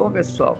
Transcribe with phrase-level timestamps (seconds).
[0.00, 0.56] Bom, pessoal,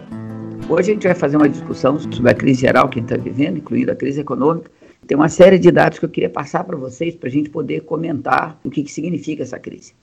[0.68, 3.24] hoje a gente vai fazer uma discussão sobre a crise geral que a gente está
[3.24, 4.70] vivendo, incluindo a crise econômica.
[5.06, 7.80] Tem uma série de dados que eu queria passar para vocês para a gente poder
[7.80, 9.94] comentar o que, que significa essa crise.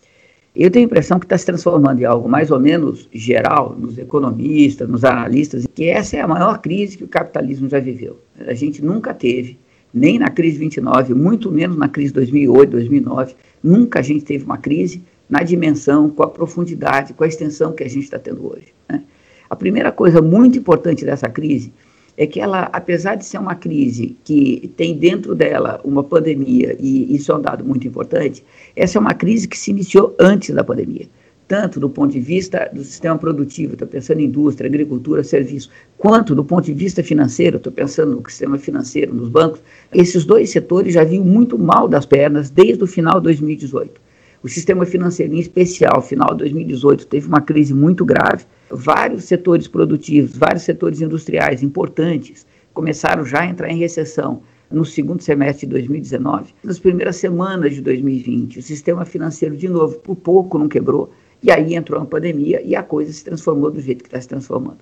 [0.55, 3.99] Eu tenho a impressão que está se transformando em algo mais ou menos geral nos
[3.99, 8.19] economistas, nos analistas, que essa é a maior crise que o capitalismo já viveu.
[8.39, 9.59] A gente nunca teve,
[9.93, 14.57] nem na crise 29, muito menos na crise 2008, 2009, nunca a gente teve uma
[14.57, 18.73] crise na dimensão, com a profundidade, com a extensão que a gente está tendo hoje.
[18.89, 19.03] Né?
[19.49, 21.73] A primeira coisa muito importante dessa crise
[22.17, 27.15] é que ela, apesar de ser uma crise que tem dentro dela uma pandemia, e
[27.15, 28.43] isso é um dado muito importante,
[28.75, 31.07] essa é uma crise que se iniciou antes da pandemia.
[31.47, 36.35] Tanto do ponto de vista do sistema produtivo, estou pensando em indústria, agricultura, serviço, quanto
[36.35, 39.61] do ponto de vista financeiro, estou pensando no sistema financeiro, nos bancos,
[39.93, 44.06] esses dois setores já vinham muito mal das pernas desde o final de 2018.
[44.43, 48.45] O sistema financeiro, em especial, final de 2018, teve uma crise muito grave.
[48.69, 55.23] Vários setores produtivos, vários setores industriais importantes começaram já a entrar em recessão no segundo
[55.23, 56.53] semestre de 2019.
[56.63, 61.49] Nas primeiras semanas de 2020, o sistema financeiro, de novo, por pouco não quebrou, e
[61.49, 64.79] aí entrou a pandemia e a coisa se transformou do jeito que está se transformando.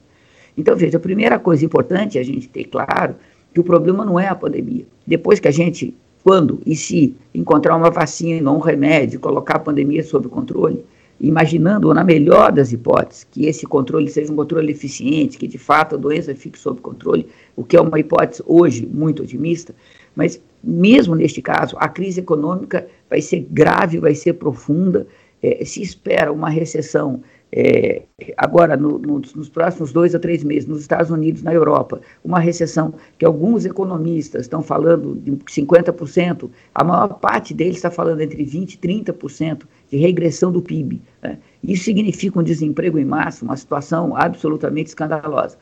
[0.58, 3.16] Então, veja, a primeira coisa importante é a gente ter claro
[3.54, 4.86] que o problema não é a pandemia.
[5.08, 5.96] Depois que a gente
[6.26, 10.84] quando e se encontrar uma vacina ou um remédio, colocar a pandemia sob controle,
[11.22, 15.94] imaginando, na melhor das hipóteses, que esse controle seja um controle eficiente, que de fato
[15.94, 19.76] a doença fique sob controle, o que é uma hipótese hoje muito otimista,
[20.16, 25.06] mas mesmo neste caso, a crise econômica vai ser grave, vai ser profunda,
[25.44, 28.04] é, se espera uma recessão é,
[28.36, 32.40] agora no, no, nos próximos dois a três meses, nos Estados Unidos, na Europa, uma
[32.40, 38.44] recessão que alguns economistas estão falando de 50%, a maior parte deles está falando entre
[38.44, 41.02] 20% e 30% de regressão do PIB.
[41.22, 41.38] Né?
[41.64, 45.58] Isso significa um desemprego em massa, uma situação absolutamente escandalosa.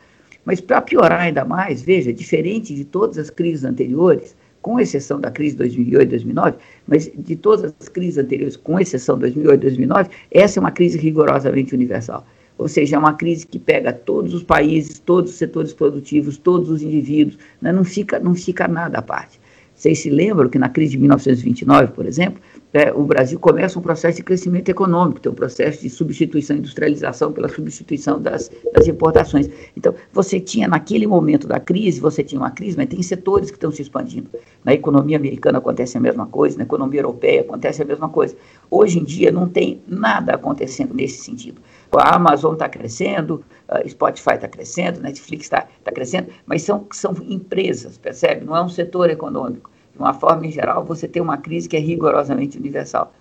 [0.45, 5.29] Mas para piorar ainda mais, veja, diferente de todas as crises anteriores, com exceção da
[5.29, 6.57] crise de 2008 2009,
[6.87, 10.97] mas de todas as crises anteriores, com exceção de 2008 2009, essa é uma crise
[10.97, 12.25] rigorosamente universal.
[12.57, 16.69] Ou seja, é uma crise que pega todos os países, todos os setores produtivos, todos
[16.69, 17.71] os indivíduos, né?
[17.71, 19.39] não, fica, não fica nada à parte.
[19.75, 22.41] Vocês se lembram que na crise de 1929, por exemplo,
[22.73, 27.31] é, o Brasil começa um processo de crescimento econômico, tem um processo de substituição, industrialização
[27.31, 29.47] pela substituição das, das importações.
[29.77, 33.57] Então, você tinha, naquele momento da crise, você tinha uma crise, mas tem setores que
[33.57, 34.27] estão se expandindo.
[34.65, 38.35] Na economia americana acontece a mesma coisa, na economia europeia acontece a mesma coisa.
[38.71, 41.61] Hoje em dia não tem nada acontecendo nesse sentido.
[41.91, 47.15] A Amazon está crescendo, a Spotify está crescendo, Netflix está tá crescendo, mas são, são
[47.21, 48.43] empresas, percebe?
[48.43, 51.77] Não é um setor econômico de uma forma em geral, você tem uma crise que
[51.77, 53.13] é rigorosamente universal.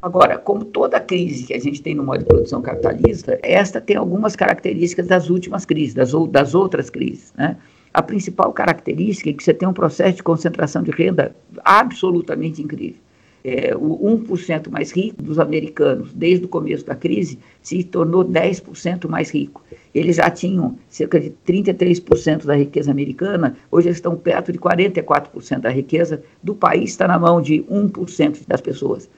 [0.00, 3.96] Agora, como toda crise que a gente tem no modo de produção capitalista, esta tem
[3.96, 7.32] algumas características das últimas crises, das, das outras crises.
[7.36, 7.56] Né?
[7.92, 13.00] A principal característica é que você tem um processo de concentração de renda absolutamente incrível
[13.46, 19.08] é, o 1% mais rico dos americanos, desde o começo da crise, se tornou 10%
[19.08, 19.62] mais rico.
[19.96, 25.60] Eles já tinham cerca de 33% da riqueza americana, hoje eles estão perto de 44%
[25.60, 29.08] da riqueza do país, está na mão de 1% das pessoas.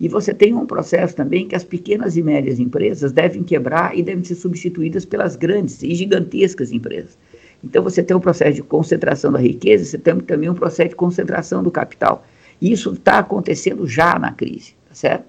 [0.00, 4.02] E você tem um processo também que as pequenas e médias empresas devem quebrar e
[4.02, 7.18] devem ser substituídas pelas grandes e gigantescas empresas.
[7.62, 10.96] Então você tem um processo de concentração da riqueza, você tem também um processo de
[10.96, 12.24] concentração do capital.
[12.58, 15.26] Isso está acontecendo já na crise, tá certo?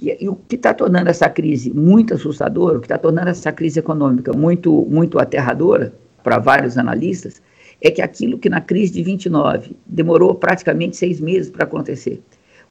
[0.00, 3.52] E, e o que está tornando essa crise muito assustadora, o que está tornando essa
[3.52, 7.42] crise econômica muito, muito aterradora para vários analistas,
[7.82, 12.20] é que aquilo que na crise de 29 demorou praticamente seis meses para acontecer,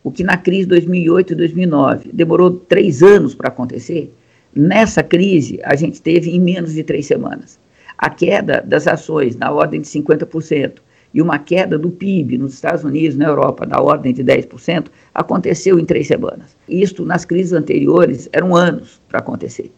[0.03, 4.13] o que na crise de 2008 e 2009 demorou três anos para acontecer,
[4.56, 7.59] nessa crise a gente teve em menos de três semanas.
[7.97, 10.80] A queda das ações na ordem de 50%,
[11.13, 15.79] e uma queda do PIB nos Estados Unidos, na Europa, da ordem de 10%, aconteceu
[15.79, 16.56] em três semanas.
[16.67, 19.71] Isto, nas crises anteriores, eram anos para acontecer.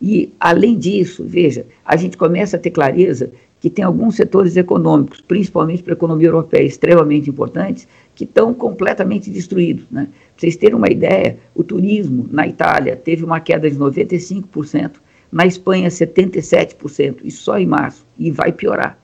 [0.00, 5.20] E, além disso, veja, a gente começa a ter clareza que tem alguns setores econômicos,
[5.22, 9.86] principalmente para a economia europeia, extremamente importantes, que estão completamente destruídos.
[9.90, 10.04] Né?
[10.04, 14.96] Para vocês terem uma ideia, o turismo na Itália teve uma queda de 95%,
[15.32, 18.98] na Espanha 77%, e só em março, e vai piorar.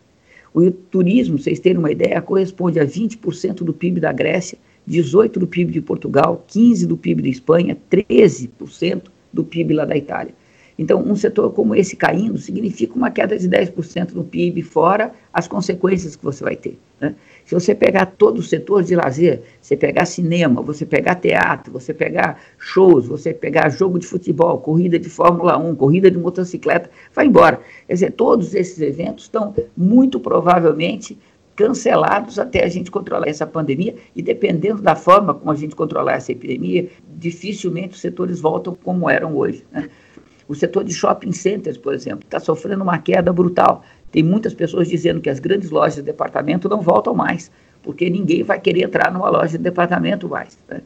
[0.54, 4.58] O turismo, vocês terem uma ideia, corresponde a 20% do PIB da Grécia,
[4.88, 9.96] 18% do PIB de Portugal, 15% do PIB da Espanha, 13% do PIB lá da
[9.96, 10.34] Itália.
[10.78, 15.46] Então, um setor como esse caindo significa uma queda de 10% no PIB, fora as
[15.46, 16.78] consequências que você vai ter.
[17.00, 17.14] Né?
[17.44, 21.92] Se você pegar todo o setor de lazer, você pegar cinema, você pegar teatro, você
[21.92, 27.26] pegar shows, você pegar jogo de futebol, corrida de Fórmula 1, corrida de motocicleta, vai
[27.26, 27.60] embora.
[27.86, 31.18] Quer dizer, todos esses eventos estão muito provavelmente
[31.54, 36.14] cancelados até a gente controlar essa pandemia e dependendo da forma como a gente controlar
[36.14, 39.64] essa epidemia, dificilmente os setores voltam como eram hoje.
[39.70, 39.90] Né?
[40.52, 43.82] O setor de shopping centers, por exemplo, está sofrendo uma queda brutal.
[44.10, 47.50] Tem muitas pessoas dizendo que as grandes lojas de departamento não voltam mais,
[47.82, 50.58] porque ninguém vai querer entrar numa loja de departamento mais.
[50.69, 50.82] Né?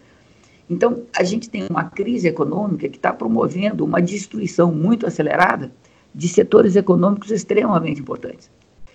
[0.70, 5.72] Então, a gente tem uma crise econômica que está promovendo uma destruição muito acelerada
[6.14, 8.48] de setores econômicos extremamente importantes.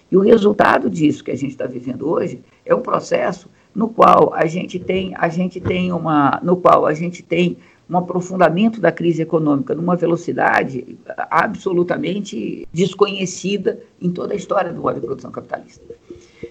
[0.10, 4.34] E o resultado disso que a gente está vivendo hoje é um processo no qual
[4.34, 7.58] a gente tem, a gente tem uma, no qual a gente tem
[7.92, 10.98] um aprofundamento da crise econômica numa velocidade
[11.30, 15.84] absolutamente desconhecida em toda a história do modo de produção capitalista.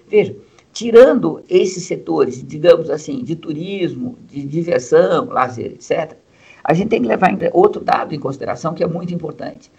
[0.07, 0.35] Veja,
[0.71, 6.15] tirando esses setores, digamos assim, de turismo, de diversão, lazer, etc.,
[6.63, 9.71] a gente tem que levar outro dado em consideração que é muito importante.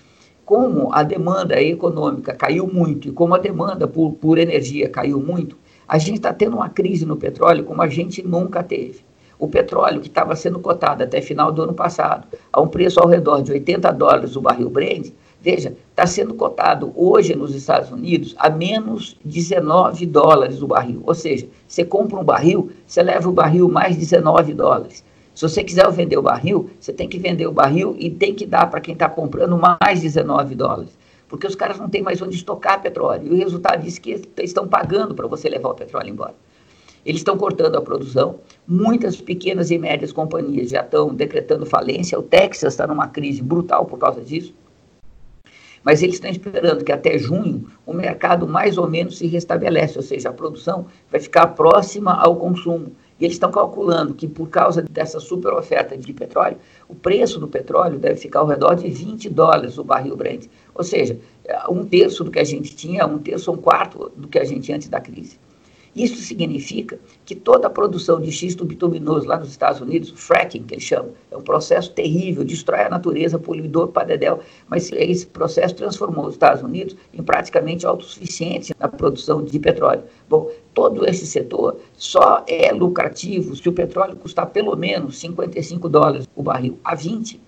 [0.44, 5.56] Como a demanda econômica caiu muito e como a demanda por, por energia caiu muito,
[5.86, 9.04] a gente está tendo uma crise no petróleo como a gente nunca teve
[9.42, 13.08] o petróleo, que estava sendo cotado até final do ano passado, a um preço ao
[13.08, 15.10] redor de 80 dólares o barril Brent,
[15.40, 21.02] veja, está sendo cotado hoje nos Estados Unidos a menos 19 dólares o barril.
[21.04, 25.04] Ou seja, você compra um barril, você leva o barril mais 19 dólares.
[25.34, 28.46] Se você quiser vender o barril, você tem que vender o barril e tem que
[28.46, 30.96] dar para quem está comprando mais 19 dólares.
[31.26, 33.26] Porque os caras não têm mais onde estocar petróleo.
[33.26, 36.34] E o resultado disso é que estão pagando para você levar o petróleo embora.
[37.04, 38.36] Eles estão cortando a produção.
[38.66, 42.18] Muitas pequenas e médias companhias já estão decretando falência.
[42.18, 44.54] O Texas está numa crise brutal por causa disso.
[45.84, 50.02] Mas eles estão esperando que até junho o mercado mais ou menos se restabelece, ou
[50.02, 52.92] seja, a produção vai ficar próxima ao consumo.
[53.18, 56.56] E eles estão calculando que por causa dessa super oferta de petróleo,
[56.88, 60.46] o preço do petróleo deve ficar ao redor de 20 dólares o barril Brent.
[60.74, 61.18] Ou seja,
[61.68, 64.62] um terço do que a gente tinha, um terço, um quarto do que a gente
[64.62, 65.38] tinha antes da crise.
[65.94, 70.74] Isso significa que toda a produção de xisto bituminoso lá nos Estados Unidos, fracking, que
[70.74, 75.74] eles chamam, é um processo terrível, destrói a natureza, poluidor para dedéu, mas esse processo
[75.74, 80.02] transformou os Estados Unidos em praticamente autossuficientes na produção de petróleo.
[80.30, 86.26] Bom, todo esse setor só é lucrativo se o petróleo custar pelo menos 55 dólares
[86.34, 86.78] o barril.
[86.82, 87.38] A 20,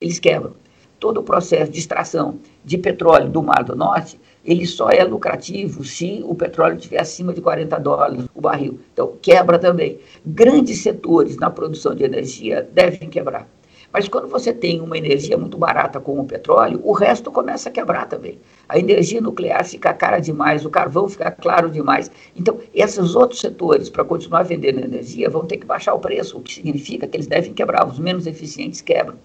[0.00, 0.52] eles quebram.
[0.98, 5.84] Todo o processo de extração de petróleo do Mar do Norte ele só é lucrativo
[5.84, 8.80] se o petróleo estiver acima de 40 dólares o barril.
[8.92, 9.98] Então, quebra também.
[10.24, 13.46] Grandes setores na produção de energia devem quebrar.
[13.92, 17.72] Mas quando você tem uma energia muito barata como o petróleo, o resto começa a
[17.72, 18.38] quebrar também.
[18.68, 22.08] A energia nuclear fica cara demais, o carvão fica claro demais.
[22.36, 26.40] Então, esses outros setores, para continuar vendendo energia, vão ter que baixar o preço, o
[26.40, 27.86] que significa que eles devem quebrar.
[27.86, 29.16] Os menos eficientes quebram.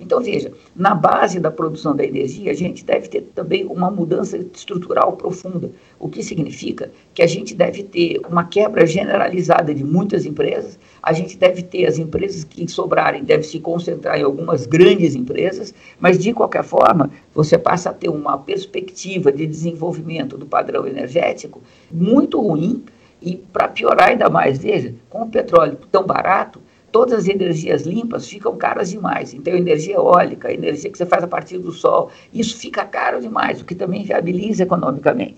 [0.00, 4.38] Então, veja, na base da produção da energia, a gente deve ter também uma mudança
[4.38, 10.24] estrutural profunda, o que significa que a gente deve ter uma quebra generalizada de muitas
[10.24, 15.14] empresas, a gente deve ter as empresas que sobrarem, deve se concentrar em algumas grandes
[15.14, 20.86] empresas, mas de qualquer forma, você passa a ter uma perspectiva de desenvolvimento do padrão
[20.86, 21.60] energético
[21.90, 22.82] muito ruim.
[23.22, 26.58] E para piorar ainda mais, veja, com o petróleo tão barato,
[26.92, 29.34] todas as energias limpas ficam caras demais.
[29.34, 33.60] Então, energia eólica, energia que você faz a partir do sol, isso fica caro demais,
[33.60, 35.36] o que também viabiliza economicamente.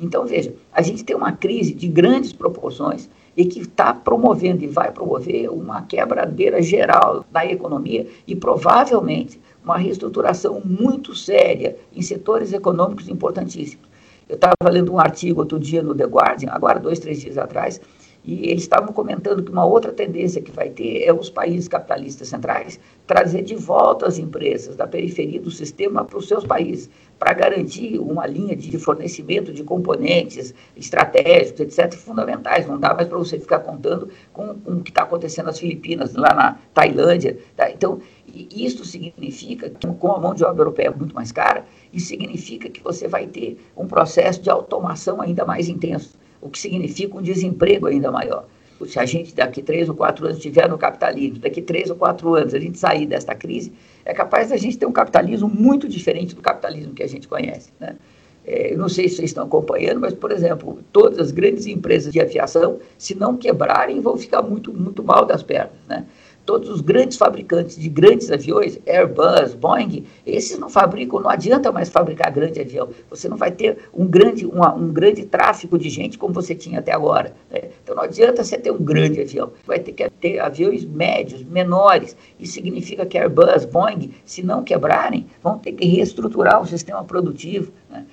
[0.00, 4.66] Então, veja, a gente tem uma crise de grandes proporções e que está promovendo e
[4.66, 12.52] vai promover uma quebradeira geral da economia e provavelmente uma reestruturação muito séria em setores
[12.52, 13.86] econômicos importantíssimos.
[14.28, 17.80] Eu estava lendo um artigo outro dia no The Guardian, agora dois, três dias atrás,
[18.26, 22.26] e eles estavam comentando que uma outra tendência que vai ter é os países capitalistas
[22.26, 26.90] centrais trazer de volta as empresas da periferia do sistema para os seus países,
[27.20, 32.66] para garantir uma linha de fornecimento de componentes estratégicos, etc., fundamentais.
[32.66, 36.14] Não dá mais para você ficar contando com, com o que está acontecendo nas Filipinas,
[36.14, 37.38] lá na Tailândia.
[37.56, 37.70] Tá?
[37.70, 38.00] Então,
[38.34, 42.82] isso significa que, com a mão de obra europeia muito mais cara, isso significa que
[42.82, 47.86] você vai ter um processo de automação ainda mais intenso o que significa um desemprego
[47.86, 48.46] ainda maior.
[48.86, 52.34] Se a gente daqui três ou quatro anos estiver no capitalismo, daqui três ou quatro
[52.34, 53.72] anos a gente sair desta crise,
[54.04, 57.70] é capaz da gente ter um capitalismo muito diferente do capitalismo que a gente conhece.
[57.80, 57.96] Né?
[58.46, 62.12] É, eu não sei se vocês estão acompanhando, mas, por exemplo, todas as grandes empresas
[62.12, 65.72] de aviação, se não quebrarem, vão ficar muito, muito mal das pernas.
[65.88, 66.06] Né?
[66.46, 71.90] Todos os grandes fabricantes de grandes aviões, Airbus, Boeing, esses não fabricam, não adianta mais
[71.90, 72.88] fabricar grande avião.
[73.10, 76.78] Você não vai ter um grande, uma, um grande tráfego de gente como você tinha
[76.78, 77.34] até agora.
[77.50, 77.62] Né?
[77.82, 79.52] Então não adianta você ter um grande avião.
[79.66, 82.16] Vai ter que ter aviões médios, menores.
[82.38, 87.72] Isso significa que Airbus, Boeing, se não quebrarem, vão ter que reestruturar o sistema produtivo.
[87.90, 88.06] Né?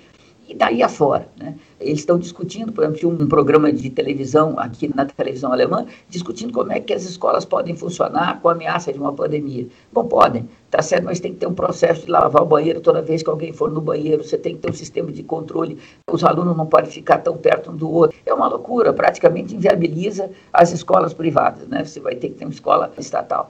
[0.54, 1.28] E daí afora.
[1.36, 1.56] Né?
[1.80, 6.54] Eles estão discutindo, por exemplo, tinha um programa de televisão aqui na televisão alemã, discutindo
[6.54, 9.68] como é que as escolas podem funcionar com a ameaça de uma pandemia.
[9.92, 13.02] Bom, podem, tá certo, mas tem que ter um processo de lavar o banheiro toda
[13.02, 15.80] vez que alguém for no banheiro, você tem que ter um sistema de controle,
[16.12, 18.16] os alunos não podem ficar tão perto um do outro.
[18.24, 21.84] É uma loucura, praticamente inviabiliza as escolas privadas, né?
[21.84, 23.50] Você vai ter que ter uma escola estatal.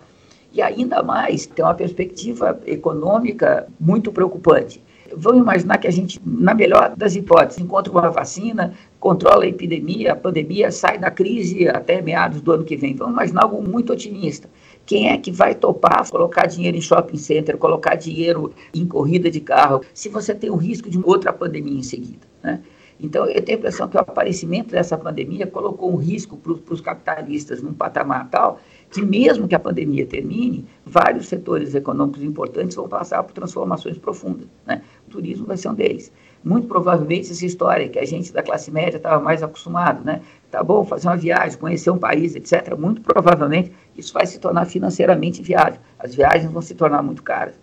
[0.54, 4.82] E ainda mais, tem uma perspectiva econômica muito preocupante
[5.16, 10.14] vamos imaginar que a gente, na melhor das hipóteses, encontra uma vacina, controla a epidemia,
[10.14, 12.96] a pandemia, sai da crise até meados do ano que vem.
[12.96, 14.50] Vamos imaginar algo muito otimista.
[14.86, 19.40] Quem é que vai topar colocar dinheiro em shopping center, colocar dinheiro em corrida de
[19.40, 22.28] carro, se você tem o risco de outra pandemia em seguida?
[22.42, 22.62] Né?
[23.00, 26.82] Então, eu tenho a impressão que o aparecimento dessa pandemia colocou um risco para os
[26.82, 28.60] capitalistas num patamar tal
[28.94, 34.48] que, mesmo que a pandemia termine, vários setores econômicos importantes vão passar por transformações profundas.
[34.68, 34.84] Né?
[35.08, 36.12] O turismo vai ser um deles.
[36.44, 40.22] Muito provavelmente essa história que a gente da classe média estava mais acostumado, né?
[40.52, 42.78] Tá bom, fazer uma viagem, conhecer um país, etc.
[42.78, 45.80] Muito provavelmente isso vai se tornar financeiramente viável.
[45.98, 47.56] As viagens vão se tornar muito caras.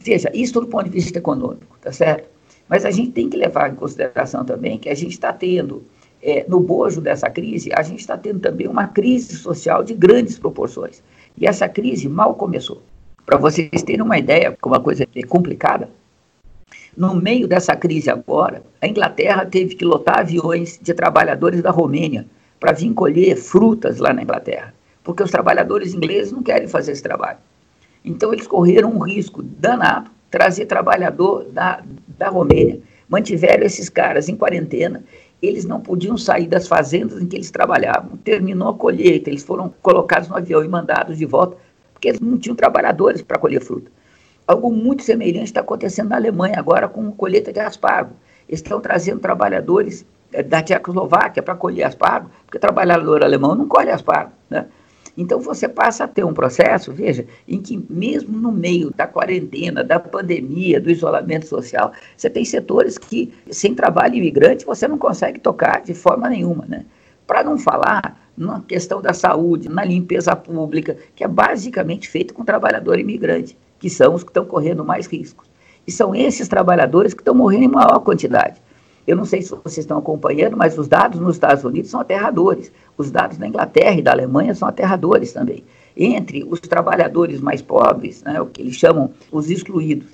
[0.00, 2.28] Veja, isso do ponto de vista econômico, tá certo?
[2.68, 5.84] Mas a gente tem que levar em consideração também que a gente está tendo
[6.24, 10.38] é, no bojo dessa crise, a gente está tendo também uma crise social de grandes
[10.38, 11.02] proporções.
[11.36, 12.82] E essa crise mal começou.
[13.26, 15.90] Para vocês terem uma ideia, como a coisa é complicada,
[16.96, 22.26] no meio dessa crise agora, a Inglaterra teve que lotar aviões de trabalhadores da Romênia
[22.58, 27.02] para vir colher frutas lá na Inglaterra, porque os trabalhadores ingleses não querem fazer esse
[27.02, 27.38] trabalho.
[28.02, 31.82] Então eles correram um risco danado, trazer trabalhador da,
[32.16, 35.04] da Romênia, mantiveram esses caras em quarentena
[35.46, 38.16] eles não podiam sair das fazendas em que eles trabalhavam.
[38.18, 41.56] Terminou a colheita, eles foram colocados no avião e mandados de volta,
[41.92, 43.90] porque eles não tinham trabalhadores para colher fruta.
[44.46, 48.12] Algo muito semelhante está acontecendo na Alemanha agora com a colheita de aspargo.
[48.48, 53.90] Eles estão trazendo trabalhadores eh, da Tchecoslováquia para colher aspargo, porque trabalhador alemão não colhe
[53.90, 54.32] aspargo.
[54.50, 54.66] Né?
[55.16, 59.84] Então você passa a ter um processo, veja, em que mesmo no meio da quarentena,
[59.84, 65.38] da pandemia, do isolamento social, você tem setores que, sem trabalho imigrante, você não consegue
[65.38, 66.84] tocar de forma nenhuma, né?
[67.26, 72.44] Para não falar na questão da saúde, na limpeza pública, que é basicamente feita com
[72.44, 75.48] trabalhador imigrante, que são os que estão correndo mais riscos.
[75.86, 78.60] E são esses trabalhadores que estão morrendo em maior quantidade.
[79.06, 82.72] Eu não sei se vocês estão acompanhando, mas os dados nos Estados Unidos são aterradores.
[82.96, 85.62] Os dados da Inglaterra e da Alemanha são aterradores também.
[85.96, 90.08] Entre os trabalhadores mais pobres, né, o que eles chamam os excluídos,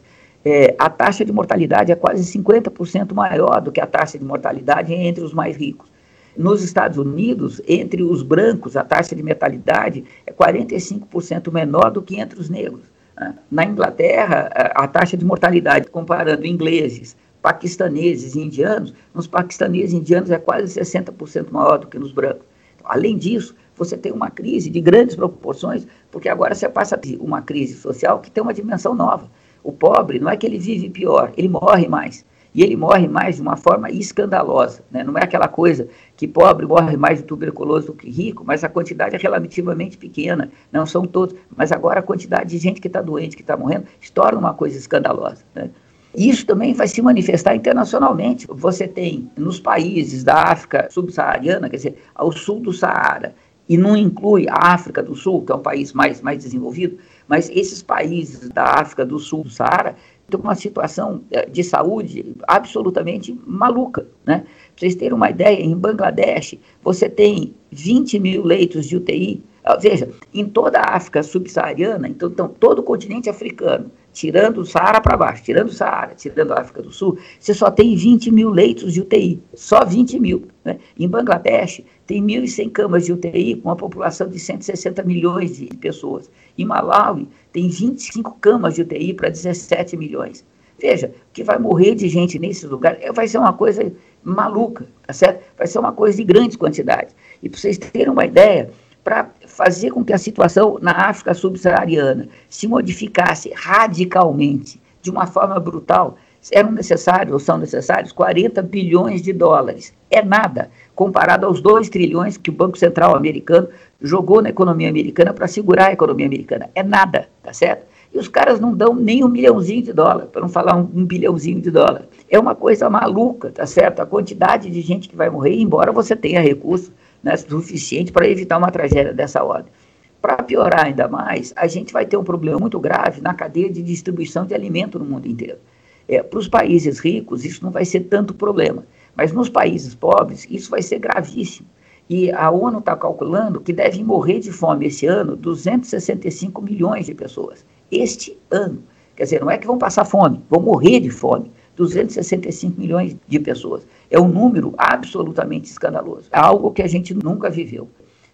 [0.45, 4.93] é, a taxa de mortalidade é quase 50% maior do que a taxa de mortalidade
[4.93, 5.89] entre os mais ricos.
[6.37, 12.19] Nos Estados Unidos, entre os brancos, a taxa de mortalidade é 45% menor do que
[12.19, 12.83] entre os negros.
[13.17, 13.35] Né.
[13.51, 19.97] Na Inglaterra, a, a taxa de mortalidade, comparando ingleses, paquistaneses e indianos, nos paquistaneses e
[19.97, 22.45] indianos é quase 60% maior do que nos brancos.
[22.77, 27.17] Então, além disso, você tem uma crise de grandes proporções, porque agora você passa ter
[27.21, 29.31] uma crise social que tem uma dimensão nova.
[29.63, 32.25] O pobre não é que ele vive pior, ele morre mais.
[32.53, 34.83] E ele morre mais de uma forma escandalosa.
[34.91, 35.05] Né?
[35.05, 38.69] Não é aquela coisa que pobre morre mais de tuberculose do que rico, mas a
[38.69, 40.51] quantidade é relativamente pequena.
[40.73, 41.37] Não são todos.
[41.57, 44.53] Mas agora a quantidade de gente que está doente, que está morrendo, se torna uma
[44.53, 45.45] coisa escandalosa.
[45.55, 45.71] Né?
[46.15, 48.47] Isso também vai se manifestar internacionalmente.
[48.51, 53.35] Você tem nos países da África subsaariana, quer dizer, ao sul do Saara,
[53.71, 56.99] e não inclui a África do Sul, que é um país mais, mais desenvolvido,
[57.29, 59.95] mas esses países da África do Sul do Saara
[60.29, 64.09] têm uma situação eh, de saúde absolutamente maluca.
[64.27, 64.45] Né?
[64.75, 69.41] Vocês terem uma ideia, em Bangladesh, você tem 20 mil leitos de UTI.
[69.63, 74.67] Ah, veja, em toda a África subsaariana, então, então todo o continente africano, tirando o
[74.67, 78.31] Saara para baixo, tirando o Saara, tirando a África do Sul, você só tem 20
[78.31, 80.49] mil leitos de UTI, só 20 mil.
[80.65, 80.79] Né?
[80.99, 86.31] Em Bangladesh, tem 1.100 camas de UTI com uma população de 160 milhões de pessoas.
[86.59, 90.45] Em Malawi, tem 25 camas de UTI para 17 milhões.
[90.81, 93.93] Veja, que vai morrer de gente nesses lugares vai ser uma coisa
[94.25, 95.45] maluca, tá certo?
[95.57, 97.15] Vai ser uma coisa de grandes quantidades.
[97.43, 98.71] E para vocês terem uma ideia,
[99.05, 105.59] para fazer com que a situação na África subsaariana se modificasse radicalmente, de uma forma
[105.59, 106.17] brutal,
[106.53, 109.93] eram necessários, ou são necessários, 40 bilhões de dólares.
[110.11, 113.69] É nada, comparado aos 2 trilhões que o Banco Central americano
[114.01, 116.71] jogou na economia americana para segurar a economia americana.
[116.75, 117.85] É nada, tá certo?
[118.13, 121.05] E os caras não dão nem um milhãozinho de dólar, para não falar um, um,
[121.05, 122.07] bilhãozinho de dólar.
[122.29, 124.01] É uma coisa maluca, tá certo?
[124.01, 128.59] A quantidade de gente que vai morrer, embora você tenha recurso né, suficiente para evitar
[128.59, 129.73] uma tragédia dessa ordem.
[130.21, 133.83] Para piorar ainda mais, a gente vai ter um problema muito grave na cadeia de
[133.83, 135.59] distribuição de alimento no mundo inteiro.
[136.07, 138.85] É, Para os países ricos, isso não vai ser tanto problema,
[139.17, 141.69] mas nos países pobres, isso vai ser gravíssimo.
[142.09, 147.15] E a ONU está calculando que devem morrer de fome esse ano 265 milhões de
[147.15, 147.65] pessoas.
[147.91, 148.83] Este ano.
[149.15, 151.53] Quer dizer, não é que vão passar fome, vão morrer de fome.
[151.81, 153.87] 265 milhões de pessoas.
[154.11, 156.29] É um número absolutamente escandaloso.
[156.31, 157.89] É algo que a gente nunca viveu.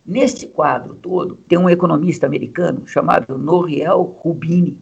[0.04, 4.80] Neste quadro todo, tem um economista americano chamado Noriel Rubini,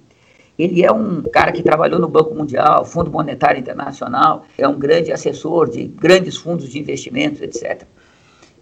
[0.59, 5.11] ele é um cara que trabalhou no Banco Mundial, Fundo Monetário Internacional, é um grande
[5.11, 7.83] assessor de grandes fundos de investimentos, etc.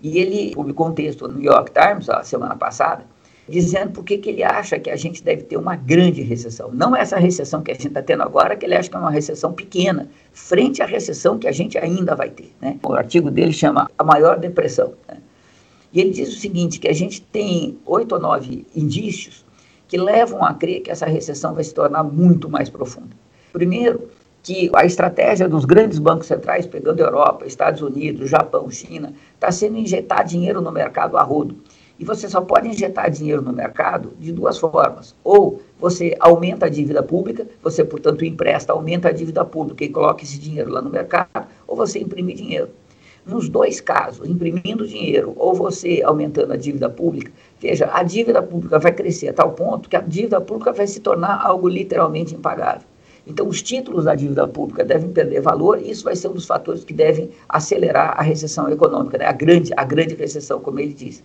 [0.00, 3.04] E ele publicou um texto no New York Times, a semana passada,
[3.48, 6.70] dizendo por que ele acha que a gente deve ter uma grande recessão.
[6.72, 9.10] Não essa recessão que a gente está tendo agora, que ele acha que é uma
[9.10, 12.52] recessão pequena, frente à recessão que a gente ainda vai ter.
[12.60, 12.78] Né?
[12.82, 14.92] O artigo dele chama A Maior Depressão.
[15.08, 15.18] Né?
[15.92, 19.44] E ele diz o seguinte, que a gente tem oito ou nove indícios
[19.88, 23.14] que levam a crer que essa recessão vai se tornar muito mais profunda.
[23.52, 24.08] Primeiro,
[24.42, 29.76] que a estratégia dos grandes bancos centrais, pegando Europa, Estados Unidos, Japão, China, está sendo
[29.76, 31.56] injetar dinheiro no mercado a rodo.
[31.98, 35.14] E você só pode injetar dinheiro no mercado de duas formas.
[35.22, 40.24] Ou você aumenta a dívida pública, você, portanto, empresta, aumenta a dívida pública e coloca
[40.24, 42.68] esse dinheiro lá no mercado, ou você imprime dinheiro.
[43.24, 47.30] Nos dois casos, imprimindo dinheiro ou você aumentando a dívida pública,
[47.60, 50.98] veja, a dívida pública vai crescer a tal ponto que a dívida pública vai se
[50.98, 52.82] tornar algo literalmente impagável.
[53.24, 56.46] Então, os títulos da dívida pública devem perder valor e isso vai ser um dos
[56.46, 59.26] fatores que devem acelerar a recessão econômica, né?
[59.26, 61.22] a, grande, a grande recessão, como ele diz.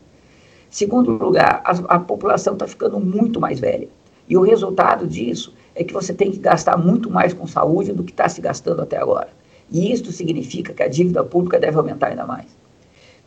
[0.78, 3.88] Segundo lugar, a, a população está ficando muito mais velha.
[4.30, 8.04] E o resultado disso é que você tem que gastar muito mais com saúde do
[8.04, 9.30] que está se gastando até agora.
[9.72, 12.46] E isto significa que a dívida pública deve aumentar ainda mais.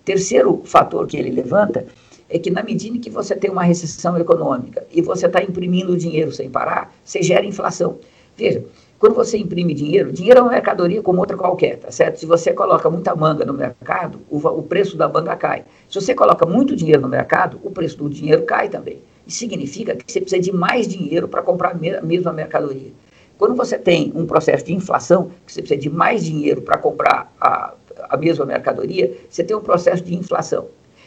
[0.04, 1.86] Terceiro fator que ele levanta
[2.28, 6.30] é que na medida que você tem uma recessão econômica e você está imprimindo dinheiro
[6.30, 7.98] sem parar, você gera inflação.
[8.36, 8.64] Veja,
[9.00, 12.20] quando você imprime dinheiro, dinheiro é uma mercadoria como outra qualquer, tá certo?
[12.20, 15.64] Se você coloca muita manga no mercado, o, o preço da manga cai.
[15.88, 19.00] Se você coloca muito dinheiro no mercado, o preço do dinheiro cai também.
[19.26, 22.92] Isso significa que você precisa de mais dinheiro para comprar a mesma mercadoria.
[23.38, 27.32] Quando você tem um processo de inflação, que você precisa de mais dinheiro para comprar
[27.40, 27.72] a,
[28.06, 30.66] a mesma mercadoria, você tem um processo de inflação.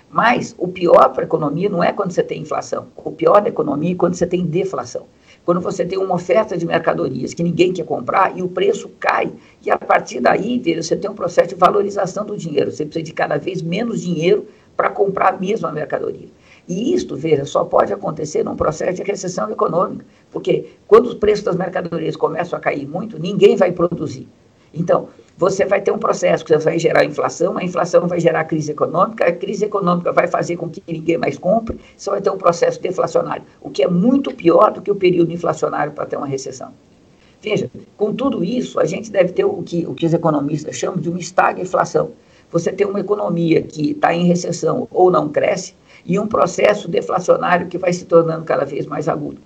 [0.09, 2.87] Mas o pior para a economia não é quando você tem inflação.
[2.95, 5.05] O pior da economia é quando você tem deflação.
[5.45, 9.31] Quando você tem uma oferta de mercadorias que ninguém quer comprar e o preço cai.
[9.61, 12.71] E a partir daí, veja, você tem um processo de valorização do dinheiro.
[12.71, 16.29] Você precisa de cada vez menos dinheiro para comprar a mesma mercadoria.
[16.67, 21.43] E isto, veja, só pode acontecer num processo de recessão econômica, porque quando os preços
[21.43, 24.27] das mercadorias começam a cair muito, ninguém vai produzir.
[24.73, 25.07] Então,
[25.37, 29.25] você vai ter um processo que vai gerar inflação, a inflação vai gerar crise econômica,
[29.25, 32.81] a crise econômica vai fazer com que ninguém mais compre, você vai ter um processo
[32.81, 36.71] deflacionário, o que é muito pior do que o período inflacionário para ter uma recessão.
[37.41, 40.99] Veja, com tudo isso, a gente deve ter o que, o que os economistas chamam
[40.99, 42.11] de uma estagflação.
[42.51, 45.73] Você tem uma economia que está em recessão ou não cresce,
[46.05, 49.41] e um processo deflacionário que vai se tornando cada vez mais agudo.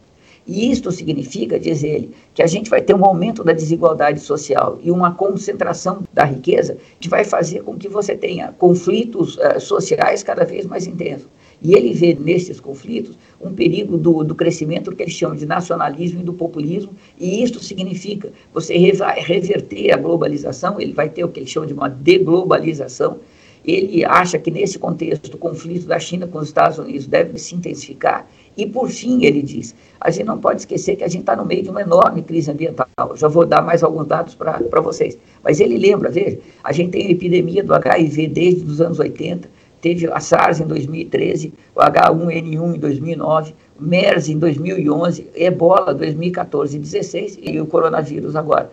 [0.48, 4.80] E isto significa, diz ele, que a gente vai ter um aumento da desigualdade social
[4.82, 10.24] e uma concentração da riqueza que vai fazer com que você tenha conflitos uh, sociais
[10.24, 11.28] cada vez mais intensos.
[11.62, 16.22] E ele vê nesses conflitos um perigo do, do crescimento que ele chama de nacionalismo
[16.22, 21.40] e do populismo, e isto significa você reverter a globalização, ele vai ter o que
[21.40, 23.20] ele chama de uma deglobalização,
[23.66, 27.54] ele acha que nesse contexto o conflito da China com os Estados Unidos deve se
[27.54, 28.26] intensificar.
[28.58, 31.46] E, por fim, ele diz: a gente não pode esquecer que a gente está no
[31.46, 32.88] meio de uma enorme crise ambiental.
[33.16, 35.18] Já vou dar mais alguns dados para vocês.
[35.44, 39.48] Mas ele lembra: veja, a gente tem a epidemia do HIV desde os anos 80,
[39.80, 46.76] teve a SARS em 2013, o H1N1 em 2009, o MERS em 2011, Ebola 2014
[46.76, 48.72] e 2016 e o coronavírus agora.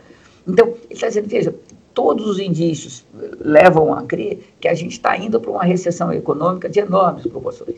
[0.49, 1.55] Então, ele está dizendo: veja,
[1.93, 3.05] todos os indícios
[3.39, 7.77] levam a crer que a gente está indo para uma recessão econômica de enormes proporções.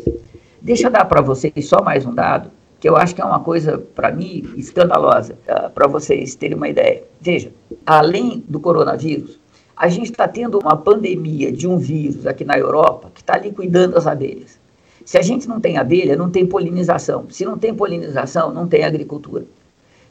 [0.66, 2.50] Deixa eu dar para vocês só mais um dado,
[2.80, 6.68] que eu acho que é uma coisa, para mim, escandalosa, ah, para vocês terem uma
[6.68, 7.04] ideia.
[7.20, 7.52] Veja,
[7.86, 9.38] além do coronavírus,
[9.76, 13.96] a gente está tendo uma pandemia de um vírus aqui na Europa que está liquidando
[13.96, 14.58] as abelhas.
[15.04, 17.26] Se a gente não tem abelha, não tem polinização.
[17.30, 19.44] Se não tem polinização, não tem agricultura.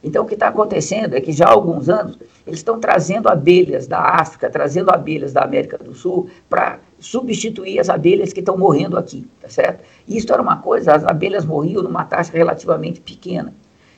[0.02, 3.86] Então, o que está acontecendo é que já há alguns anos eles estão trazendo abelhas
[3.86, 8.98] da África, trazendo abelhas da América do Sul para substituir as abelhas que estão morrendo
[8.98, 9.84] aqui, tá certo?
[10.08, 13.54] Isso era uma coisa, as abelhas morriam numa taxa relativamente pequena.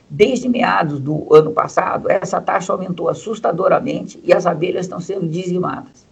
[0.09, 6.07] Desde meados do ano passado, essa taxa aumentou assustadoramente e as abelhas estão sendo dizimadas.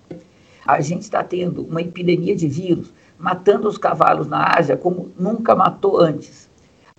[0.65, 5.55] A gente está tendo uma epidemia de vírus matando os cavalos na Ásia como nunca
[5.55, 6.47] matou antes.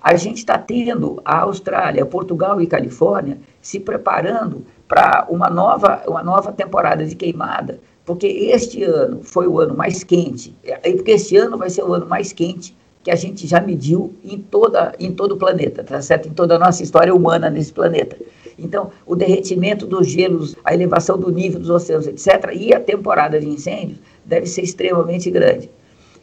[0.00, 6.22] A gente está tendo a Austrália, Portugal e Califórnia se preparando para uma nova, uma
[6.22, 11.36] nova temporada de queimada, porque este ano foi o ano mais quente, e porque este
[11.36, 15.12] ano vai ser o ano mais quente que a gente já mediu em, toda, em
[15.12, 16.26] todo o planeta, tá certo?
[16.26, 18.16] Em toda a nossa história humana nesse planeta.
[18.58, 23.38] Então, o derretimento dos gelos, a elevação do nível dos oceanos, etc., e a temporada
[23.38, 25.68] de incêndios deve ser extremamente grande.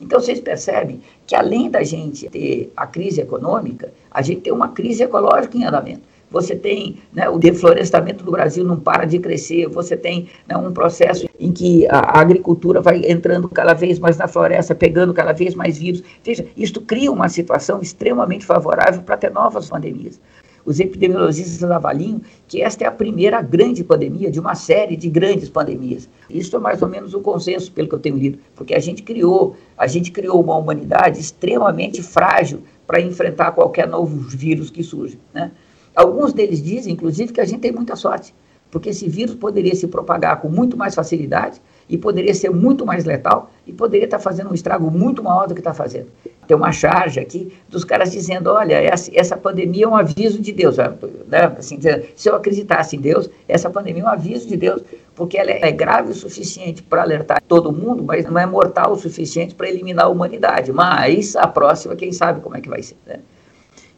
[0.01, 4.69] Então, vocês percebem que, além da gente ter a crise econômica, a gente tem uma
[4.69, 6.01] crise ecológica em andamento.
[6.31, 10.71] Você tem né, o deflorestamento do Brasil não para de crescer, você tem né, um
[10.71, 15.55] processo em que a agricultura vai entrando cada vez mais na floresta, pegando cada vez
[15.55, 16.03] mais vírus.
[16.23, 20.19] Veja, isto cria uma situação extremamente favorável para ter novas pandemias.
[20.65, 25.47] Os epidemiologistas avaliam que esta é a primeira grande pandemia de uma série de grandes
[25.47, 26.09] pandemias.
[26.27, 29.03] Isso é mais ou menos o consenso, pelo que eu tenho lido, porque a gente
[29.03, 35.19] criou, a gente criou uma humanidade extremamente frágil para enfrentar qualquer novo vírus que surge.
[35.31, 35.51] Né?
[35.95, 38.35] Alguns deles dizem, inclusive, que a gente tem muita sorte,
[38.69, 43.05] porque esse vírus poderia se propagar com muito mais facilidade e poderia ser muito mais
[43.05, 46.07] letal e poderia estar fazendo um estrago muito maior do que está fazendo.
[46.47, 50.51] Tem uma charge aqui dos caras dizendo, olha, essa, essa pandemia é um aviso de
[50.51, 50.77] Deus.
[50.77, 51.55] Né?
[51.57, 51.79] Assim,
[52.15, 54.83] se eu acreditasse em Deus, essa pandemia é um aviso de Deus,
[55.15, 58.95] porque ela é grave o suficiente para alertar todo mundo, mas não é mortal o
[58.95, 60.71] suficiente para eliminar a humanidade.
[60.71, 62.97] Mas a próxima, quem sabe como é que vai ser.
[63.05, 63.19] Né?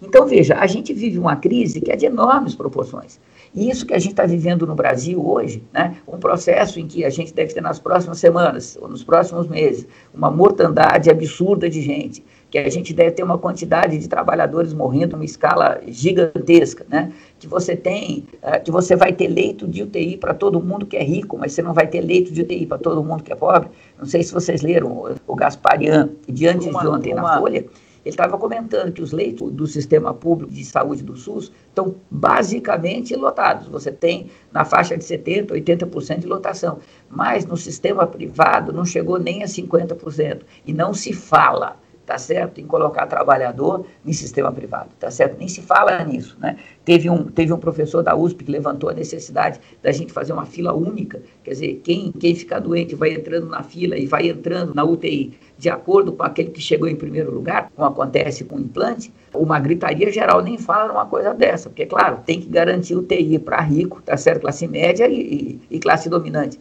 [0.02, 3.20] Então, veja, a gente vive uma crise que é de enormes proporções.
[3.54, 7.04] E isso que a gente está vivendo no Brasil hoje, né, um processo em que
[7.04, 11.82] a gente deve ter nas próximas semanas, ou nos próximos meses, uma mortandade absurda de
[11.82, 17.12] gente, que a gente deve ter uma quantidade de trabalhadores morrendo numa escala gigantesca, né?
[17.40, 20.96] que você tem, uh, que você vai ter leito de UTI para todo mundo que
[20.96, 23.36] é rico, mas você não vai ter leito de UTI para todo mundo que é
[23.36, 23.70] pobre.
[23.98, 27.22] Não sei se vocês leram o, Gasparian, diante uma, de ontem uma...
[27.24, 27.66] na Folha,
[28.08, 33.14] ele estava comentando que os leitos do sistema público de saúde do SUS estão basicamente
[33.16, 33.68] lotados.
[33.68, 36.80] Você tem na faixa de 70%, 80% de lotação.
[37.10, 40.42] Mas no sistema privado não chegou nem a 50%.
[40.66, 42.62] E não se fala tá certo?
[42.62, 45.38] Em colocar trabalhador em sistema privado, tá certo?
[45.38, 46.58] Nem se fala nisso, né?
[46.86, 50.46] Teve um, teve um professor da USP que levantou a necessidade da gente fazer uma
[50.46, 54.74] fila única, quer dizer, quem, quem ficar doente vai entrando na fila e vai entrando
[54.74, 58.60] na UTI de acordo com aquele que chegou em primeiro lugar, como acontece com o
[58.62, 63.38] implante, uma gritaria geral nem fala numa coisa dessa, porque, claro, tem que garantir UTI
[63.38, 64.42] para rico, tá certo?
[64.42, 66.58] Classe média e, e, e classe dominante.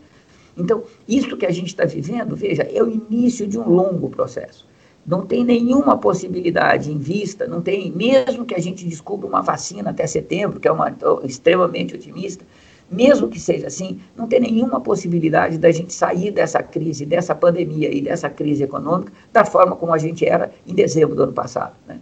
[0.58, 4.66] Então, isso que a gente está vivendo, veja, é o início de um longo processo
[5.06, 9.90] não tem nenhuma possibilidade em vista, não tem, mesmo que a gente descubra uma vacina
[9.90, 12.44] até setembro, que é uma extremamente otimista,
[12.90, 17.92] mesmo que seja assim, não tem nenhuma possibilidade da gente sair dessa crise, dessa pandemia
[17.92, 21.74] e dessa crise econômica da forma como a gente era em dezembro do ano passado.
[21.86, 22.00] Né?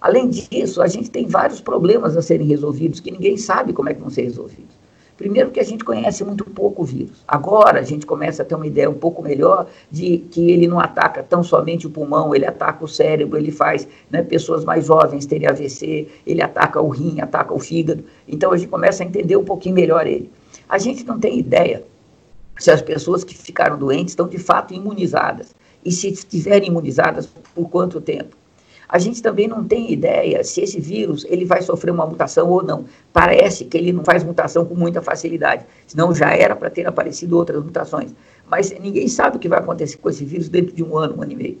[0.00, 3.94] Além disso, a gente tem vários problemas a serem resolvidos que ninguém sabe como é
[3.94, 4.83] que vão ser resolvidos.
[5.16, 7.22] Primeiro que a gente conhece muito pouco o vírus.
[7.26, 10.80] Agora a gente começa a ter uma ideia um pouco melhor de que ele não
[10.80, 15.24] ataca tão somente o pulmão, ele ataca o cérebro, ele faz né, pessoas mais jovens
[15.24, 18.04] terem AVC, ele ataca o rim, ataca o fígado.
[18.26, 20.30] Então a gente começa a entender um pouquinho melhor ele.
[20.68, 21.84] A gente não tem ideia
[22.58, 27.68] se as pessoas que ficaram doentes estão de fato imunizadas e se estiverem imunizadas por
[27.68, 28.36] quanto tempo.
[28.88, 32.62] A gente também não tem ideia se esse vírus ele vai sofrer uma mutação ou
[32.62, 32.84] não.
[33.12, 37.36] Parece que ele não faz mutação com muita facilidade, senão já era para ter aparecido
[37.36, 38.14] outras mutações.
[38.48, 41.22] Mas ninguém sabe o que vai acontecer com esse vírus dentro de um ano, um
[41.22, 41.58] ano e meio.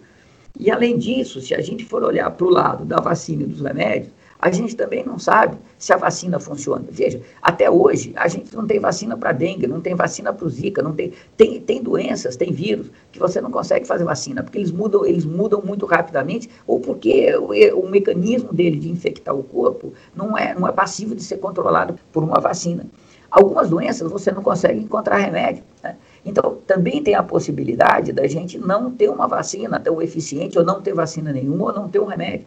[0.58, 3.60] E além disso, se a gente for olhar para o lado da vacina e dos
[3.60, 4.12] remédios,
[4.44, 6.84] a gente também não sabe se a vacina funciona.
[6.90, 10.50] Veja, até hoje a gente não tem vacina para dengue, não tem vacina para o
[10.50, 14.58] zika, não tem, tem, tem doenças, tem vírus que você não consegue fazer vacina, porque
[14.58, 19.42] eles mudam, eles mudam muito rapidamente, ou porque o, o mecanismo dele de infectar o
[19.42, 22.84] corpo não é, não é passivo de ser controlado por uma vacina.
[23.30, 25.64] Algumas doenças você não consegue encontrar remédio.
[25.82, 25.96] Né?
[26.22, 30.82] Então, também tem a possibilidade da gente não ter uma vacina tão eficiente, ou não
[30.82, 32.44] ter vacina nenhuma, ou não ter um remédio.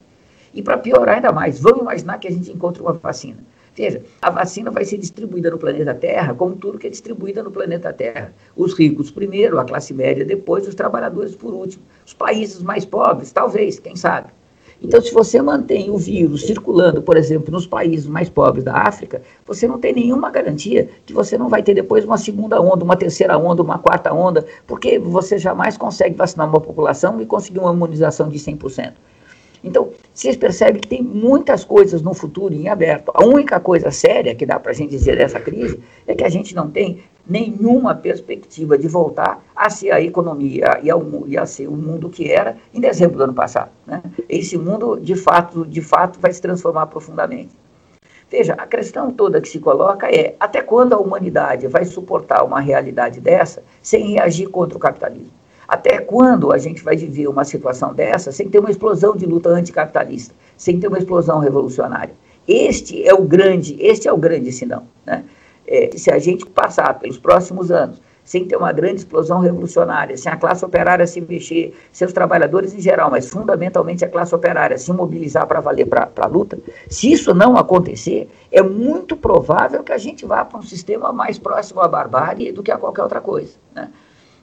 [0.53, 3.37] E para piorar ainda mais, vamos imaginar que a gente encontre uma vacina.
[3.75, 7.51] Veja, a vacina vai ser distribuída no planeta Terra como tudo que é distribuída no
[7.51, 8.33] planeta Terra.
[8.55, 11.83] Os ricos primeiro, a classe média depois, os trabalhadores por último.
[12.03, 14.29] Os países mais pobres, talvez, quem sabe.
[14.81, 19.21] Então, se você mantém o vírus circulando, por exemplo, nos países mais pobres da África,
[19.45, 22.95] você não tem nenhuma garantia que você não vai ter depois uma segunda onda, uma
[22.95, 27.73] terceira onda, uma quarta onda, porque você jamais consegue vacinar uma população e conseguir uma
[27.73, 28.93] imunização de 100%.
[29.67, 33.11] Então, vocês percebem que tem muitas coisas no futuro em aberto.
[33.13, 36.29] A única coisa séria que dá para a gente dizer dessa crise é que a
[36.29, 41.45] gente não tem nenhuma perspectiva de voltar a ser a economia e, ao, e a
[41.45, 43.71] ser o mundo que era em dezembro do ano passado.
[43.85, 44.01] Né?
[44.29, 47.49] Esse mundo, de fato, de fato, vai se transformar profundamente.
[48.29, 52.59] Veja, a questão toda que se coloca é até quando a humanidade vai suportar uma
[52.59, 55.36] realidade dessa sem reagir contra o capitalismo?
[55.67, 59.49] Até quando a gente vai viver uma situação dessa sem ter uma explosão de luta
[59.49, 62.13] anticapitalista, sem ter uma explosão revolucionária?
[62.47, 64.85] Este é o grande, este é o grande sinal.
[65.05, 65.25] Né?
[65.67, 70.29] É, se a gente passar pelos próximos anos sem ter uma grande explosão revolucionária, sem
[70.29, 74.77] a classe operária se mexer, sem os trabalhadores em geral, mas fundamentalmente a classe operária
[74.77, 79.93] se mobilizar para valer para a luta, se isso não acontecer, é muito provável que
[79.93, 83.21] a gente vá para um sistema mais próximo à barbárie do que a qualquer outra
[83.21, 83.53] coisa.
[83.73, 83.89] Né?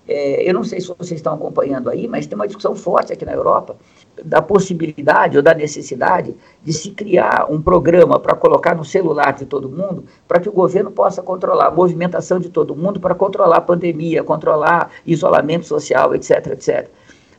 [0.06, 3.24] É, eu não sei se vocês estão acompanhando aí, mas tem uma discussão forte aqui
[3.24, 3.76] na Europa
[4.22, 9.46] da possibilidade ou da necessidade de se criar um programa para colocar no celular de
[9.46, 13.56] todo mundo, para que o governo possa controlar a movimentação de todo mundo, para controlar
[13.56, 16.88] a pandemia, controlar isolamento social, etc, etc.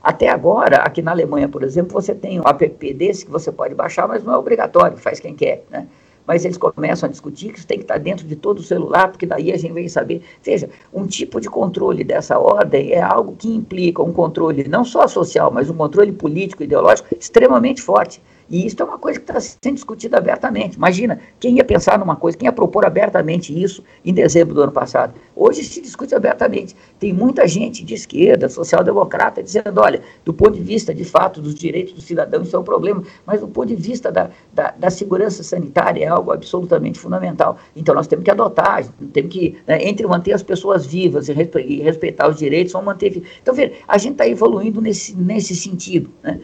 [0.01, 3.73] Até agora, aqui na Alemanha, por exemplo, você tem um app desse que você pode
[3.73, 5.87] baixar, mas não é obrigatório, faz quem quer, né?
[6.27, 9.09] Mas eles começam a discutir que isso tem que estar dentro de todo o celular,
[9.09, 10.21] porque daí a gente vem saber.
[10.43, 15.07] Veja, um tipo de controle dessa ordem é algo que implica um controle não só
[15.07, 18.21] social, mas um controle político, ideológico extremamente forte.
[18.49, 20.77] E isso é uma coisa que está sendo discutida abertamente.
[20.77, 24.71] Imagina, quem ia pensar numa coisa, quem ia propor abertamente isso em dezembro do ano
[24.71, 25.13] passado?
[25.35, 26.75] Hoje se discute abertamente.
[26.99, 31.55] Tem muita gente de esquerda, social-democrata, dizendo: olha, do ponto de vista, de fato, dos
[31.55, 34.89] direitos do cidadão, isso é um problema, mas do ponto de vista da, da, da
[34.89, 37.57] segurança sanitária é algo absolutamente fundamental.
[37.75, 42.29] Então nós temos que adotar, temos que, né, entre manter as pessoas vivas e, respeitar
[42.29, 43.23] os direitos, vamos manter.
[43.41, 46.09] Então, veja, a gente está evoluindo nesse, nesse sentido.
[46.23, 46.39] Né?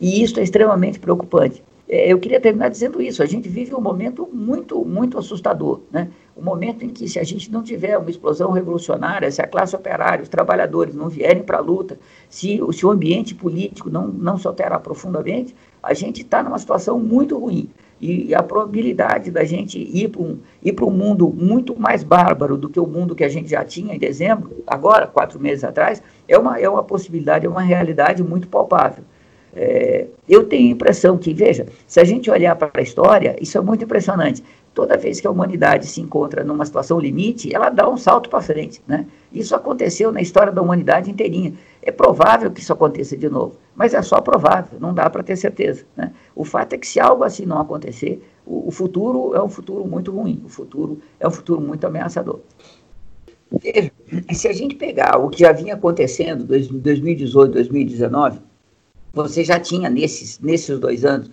[0.00, 1.62] E isso é extremamente preocupante.
[1.88, 3.22] É, eu queria terminar dizendo isso.
[3.22, 5.80] A gente vive um momento muito, muito assustador.
[5.90, 6.08] Né?
[6.36, 9.74] Um momento em que, se a gente não tiver uma explosão revolucionária, se a classe
[9.74, 14.36] operária, os trabalhadores não vierem para a luta, se, se o ambiente político não, não
[14.36, 17.70] se alterar profundamente, a gente está numa situação muito ruim.
[18.00, 22.68] E a probabilidade da gente ir para um, ir um mundo muito mais bárbaro do
[22.68, 26.38] que o mundo que a gente já tinha em dezembro, agora, quatro meses atrás, é
[26.38, 29.02] uma, é uma possibilidade, é uma realidade muito palpável.
[29.54, 33.56] É, eu tenho a impressão que, veja, se a gente olhar para a história, isso
[33.56, 34.42] é muito impressionante.
[34.74, 38.40] Toda vez que a humanidade se encontra numa situação limite, ela dá um salto para
[38.40, 38.80] frente.
[38.86, 39.06] Né?
[39.32, 41.54] Isso aconteceu na história da humanidade inteirinha.
[41.82, 45.36] É provável que isso aconteça de novo, mas é só provável, não dá para ter
[45.36, 45.84] certeza.
[45.96, 46.12] Né?
[46.34, 49.84] O fato é que se algo assim não acontecer, o, o futuro é um futuro
[49.86, 52.40] muito ruim, o futuro é um futuro muito ameaçador.
[53.50, 53.90] Veja,
[54.32, 58.40] se a gente pegar o que já vinha acontecendo em 2018, 2019,
[59.12, 61.30] você já tinha nesses, nesses dois anos,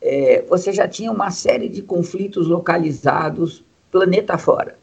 [0.00, 4.78] é, você já tinha uma série de conflitos localizados planeta fora.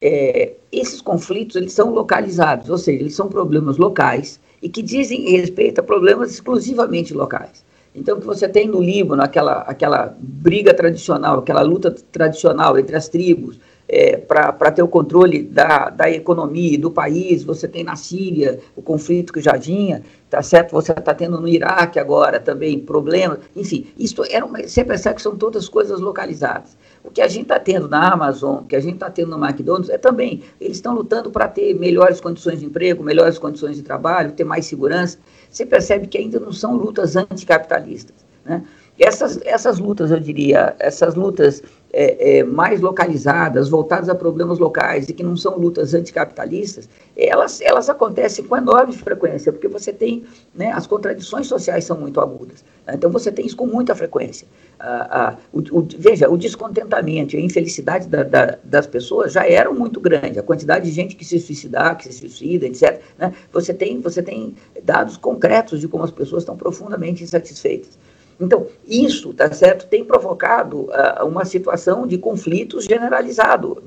[0.00, 5.30] É, esses conflitos eles são localizados, ou seja, eles são problemas locais e que dizem
[5.30, 7.64] respeito a problemas exclusivamente locais.
[7.94, 12.94] Então, o que você tem no Líbano, aquela, aquela briga tradicional, aquela luta tradicional entre
[12.96, 17.82] as tribos, é, para ter o controle da, da economia e do país, você tem
[17.82, 20.72] na Síria o conflito que já tinha, tá certo?
[20.72, 25.22] Você está tendo no Iraque agora também problemas, enfim, isso era uma, você percebe que
[25.22, 26.76] são todas coisas localizadas.
[27.02, 29.42] O que a gente está tendo na Amazon, o que a gente está tendo no
[29.42, 33.82] McDonald's, é também, eles estão lutando para ter melhores condições de emprego, melhores condições de
[33.82, 35.18] trabalho, ter mais segurança.
[35.50, 38.14] Você percebe que ainda não são lutas anticapitalistas,
[38.48, 38.64] né?
[38.98, 45.08] Essas, essas lutas, eu diria, essas lutas é, é, mais localizadas, voltadas a problemas locais
[45.08, 50.24] e que não são lutas anticapitalistas, elas, elas acontecem com enorme frequência, porque você tem,
[50.52, 52.64] né, as contradições sociais são muito agudas.
[52.84, 52.94] Né?
[52.94, 54.48] Então você tem isso com muita frequência.
[54.80, 59.46] Ah, ah, o, o, veja, o descontentamento e a infelicidade da, da, das pessoas já
[59.46, 63.00] eram muito grande, a quantidade de gente que se suicida, que se suicida, etc.
[63.16, 63.32] Né?
[63.52, 67.96] Você, tem, você tem dados concretos de como as pessoas estão profundamente insatisfeitas.
[68.40, 73.82] Então, isso, tá certo, tem provocado uh, uma situação de conflitos generalizado,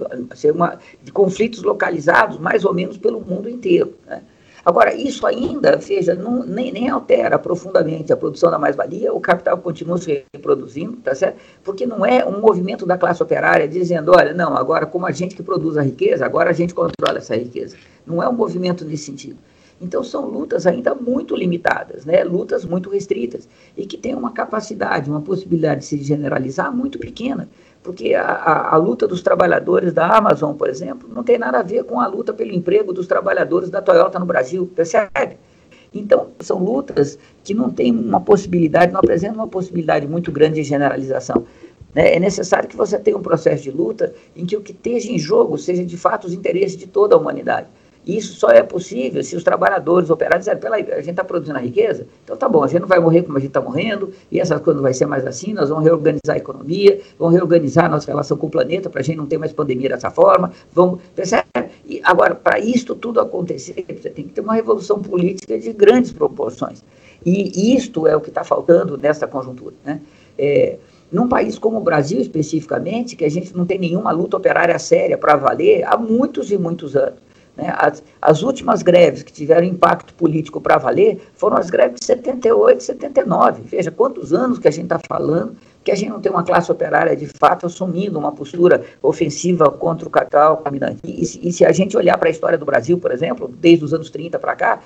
[0.54, 3.96] uma, de conflitos localizados mais ou menos pelo mundo inteiro.
[4.06, 4.22] Né?
[4.64, 9.58] Agora, isso ainda, veja, não, nem, nem altera profundamente a produção da mais-valia, o capital
[9.58, 11.38] continua se reproduzindo, tá certo?
[11.64, 15.36] Porque não é um movimento da classe operária dizendo, olha, não, agora como a gente
[15.36, 17.76] que produz a riqueza, agora a gente controla essa riqueza.
[18.06, 19.38] Não é um movimento nesse sentido.
[19.82, 22.24] Então são lutas ainda muito limitadas, né?
[22.24, 27.50] lutas muito restritas, e que têm uma capacidade, uma possibilidade de se generalizar muito pequena,
[27.82, 31.64] porque a, a, a, luta dos trabalhadores da Amazon, por exemplo, não tem nada a
[31.64, 35.38] ver com a luta pelo emprego dos trabalhadores da Toyota no Brasil, percebe?
[35.92, 40.64] Então, são lutas que não têm uma possibilidade, não apresentam uma possibilidade muito grande de
[40.64, 41.44] generalização.
[41.94, 42.16] Né?
[42.16, 45.20] É necessário que você tenha um processo de luta em que o que esteja em
[45.20, 47.68] jogo seja de fato os interesses de toda a humanidade.
[48.06, 51.62] Isso só é possível se os trabalhadores, operários, disserem, peraí, a gente está produzindo a
[51.62, 54.40] riqueza, então tá bom, a gente não vai morrer como a gente está morrendo, e
[54.40, 57.90] essas coisas não vai ser mais assim, nós vamos reorganizar a economia, vamos reorganizar a
[57.90, 61.00] nossa relação com o planeta para a gente não ter mais pandemia dessa forma, vamos,
[61.16, 61.46] percebe?
[61.86, 66.12] E agora, para isto tudo acontecer, você tem que ter uma revolução política de grandes
[66.12, 66.84] proporções.
[67.26, 69.76] E isto é o que está faltando nessa conjuntura.
[69.86, 70.02] Né?
[70.38, 70.78] É,
[71.12, 75.18] num país como o Brasil, especificamente, que a gente não tem nenhuma luta operária séria
[75.18, 77.20] para valer há muitos e muitos anos.
[77.62, 77.74] Né?
[77.78, 82.82] As, as, últimas greves que tiveram impacto político para valer foram as greves de 78
[82.82, 83.62] 79.
[83.66, 86.72] Veja quantos anos que a gente está falando que a gente não tem uma classe
[86.72, 91.00] operária de fato assumindo uma postura ofensiva contra o capital caminhante.
[91.04, 93.94] E, e, se a gente olhar para a história do Brasil, por exemplo, desde os
[93.94, 94.80] anos 30 para cá,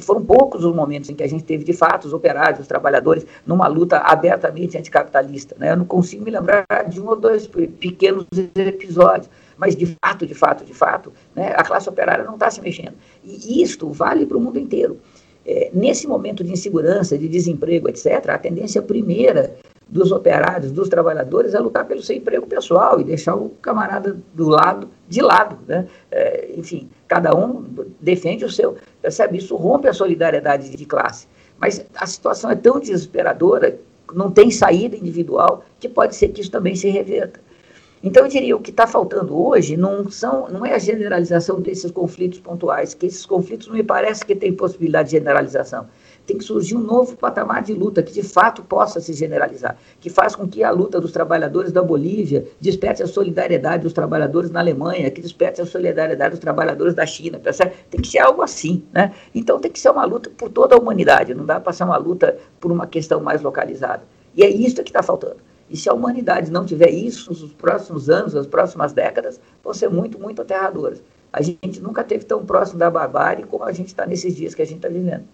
[0.00, 3.26] foram poucos os momentos em que a gente teve de fato os operários, os trabalhadores,
[3.46, 5.56] numa luta abertamente anticapitalista.
[5.58, 5.72] Né?
[5.72, 10.34] Eu não consigo me lembrar de um ou dois pequenos episódios mas de fato, de
[10.34, 12.94] fato, de fato, né, a classe operária não está se mexendo.
[13.24, 14.98] E isto vale para o mundo inteiro.
[15.44, 19.56] É, nesse momento de insegurança, de desemprego, etc., a tendência primeira
[19.92, 24.48] dos operários, dos trabalhadores, é lutar pelo seu emprego pessoal e deixar o camarada do
[24.48, 25.58] lado, de lado.
[25.68, 25.86] Né?
[26.10, 27.62] É, enfim, cada um
[28.00, 28.76] defende o seu.
[29.02, 29.36] Percebe?
[29.36, 31.26] Isso rompe a solidariedade de classe.
[31.58, 33.78] Mas a situação é tão desesperadora,
[34.14, 37.38] não tem saída individual, que pode ser que isso também se reverta.
[38.02, 41.88] Então, eu diria, o que está faltando hoje não, são, não é a generalização desses
[41.92, 45.86] conflitos pontuais, que esses conflitos não me parece que tem possibilidade de generalização.
[46.26, 50.10] Tem que surgir um novo patamar de luta que de fato possa se generalizar, que
[50.10, 54.58] faz com que a luta dos trabalhadores da Bolívia desperte a solidariedade dos trabalhadores na
[54.58, 57.72] Alemanha, que desperte a solidariedade dos trabalhadores da China, percebe?
[57.88, 59.12] Tem que ser algo assim, né?
[59.32, 61.96] Então tem que ser uma luta por toda a humanidade, não dá para ser uma
[61.96, 64.02] luta por uma questão mais localizada.
[64.34, 65.51] E é isso que está faltando.
[65.72, 69.88] E se a humanidade não tiver isso nos próximos anos, nas próximas décadas, vão ser
[69.88, 71.02] muito, muito aterradoras.
[71.32, 74.60] A gente nunca teve tão próximo da barbárie como a gente está nesses dias que
[74.60, 75.24] a gente está vivendo.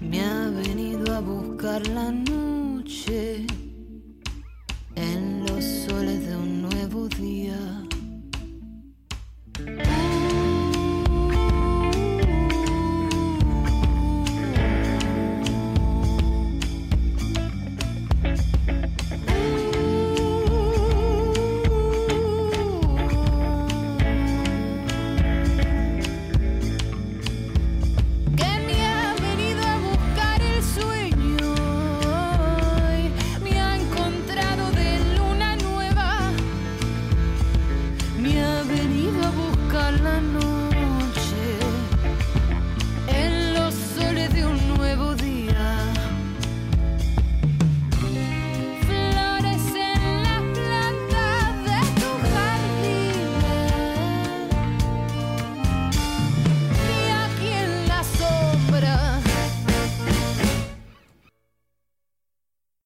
[0.00, 3.46] Me ha venido a buscar la noche
[4.96, 7.89] en los soles de un nuevo día.